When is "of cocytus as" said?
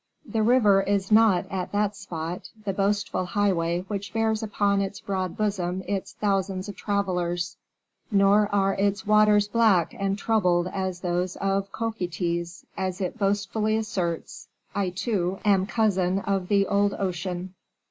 11.35-12.99